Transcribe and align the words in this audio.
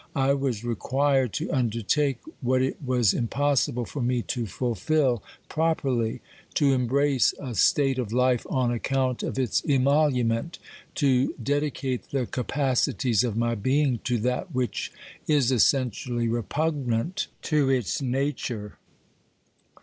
I 0.15 0.33
was 0.33 0.63
required 0.63 1.31
to 1.33 1.51
undertake 1.53 2.17
what 2.39 2.63
it 2.63 2.77
was 2.83 3.13
impossible 3.13 3.85
for 3.85 4.01
me 4.01 4.23
to 4.23 4.47
fulfil 4.47 5.21
properly; 5.47 6.21
to 6.55 6.73
embrace 6.73 7.35
a 7.39 7.53
state 7.53 7.99
of 7.99 8.11
life 8.11 8.43
on 8.49 8.71
account 8.71 9.21
of 9.21 9.37
its 9.37 9.61
emolument; 9.63 10.57
to 10.95 11.35
dedicate 11.35 12.09
the 12.09 12.25
capacities 12.25 13.23
of 13.23 13.37
my 13.37 13.53
being 13.53 13.99
to 14.05 14.17
that 14.21 14.55
which 14.55 14.91
is 15.27 15.51
essentially 15.51 16.27
repugnant 16.27 17.27
to 17.43 17.69
its 17.69 18.01
nature. 18.01 18.79